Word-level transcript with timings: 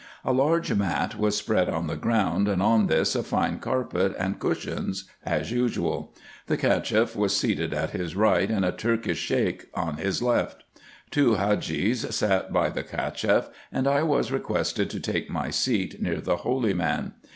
A 0.25 0.33
large 0.33 0.73
mat 0.73 1.15
was 1.19 1.37
spread 1.37 1.69
on 1.69 1.85
the 1.85 1.95
ground, 1.95 2.47
and 2.47 2.59
on 2.59 2.87
this 2.87 3.13
a 3.15 3.21
fine 3.21 3.59
carpet, 3.59 4.15
and 4.17 4.39
cushions, 4.39 5.03
as 5.23 5.51
usual. 5.51 6.11
The 6.47 6.57
Cacheff 6.57 7.15
was 7.15 7.37
seated 7.37 7.71
at 7.71 7.91
his 7.91 8.15
right, 8.15 8.49
and 8.49 8.65
a 8.65 8.71
Turkish 8.71 9.19
Sheik 9.19 9.69
on 9.75 9.97
his 9.97 10.19
left. 10.19 10.63
Two 11.11 11.35
Hadgees 11.35 12.11
sat 12.15 12.51
by 12.51 12.71
the 12.71 12.81
Cacheff, 12.81 13.49
and 13.71 13.87
I 13.87 14.01
was 14.01 14.31
requested 14.31 14.89
to 14.89 14.99
take 14.99 15.29
my 15.29 15.51
seat 15.51 16.01
near 16.01 16.19
the 16.19 16.37
Holy 16.37 16.73
man. 16.73 17.13